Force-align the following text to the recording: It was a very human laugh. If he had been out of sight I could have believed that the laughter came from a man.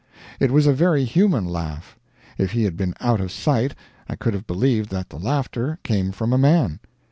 It 0.39 0.49
was 0.49 0.65
a 0.65 0.73
very 0.73 1.05
human 1.05 1.45
laugh. 1.45 1.95
If 2.35 2.53
he 2.53 2.63
had 2.63 2.75
been 2.75 2.95
out 3.01 3.21
of 3.21 3.31
sight 3.31 3.75
I 4.09 4.15
could 4.15 4.33
have 4.33 4.47
believed 4.47 4.89
that 4.89 5.09
the 5.09 5.19
laughter 5.19 5.77
came 5.83 6.11
from 6.11 6.33
a 6.33 6.39
man. 6.39 6.79